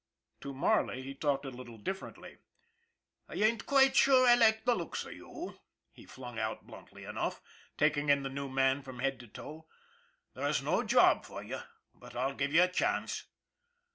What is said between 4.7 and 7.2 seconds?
looks of you/' he flung out bluntly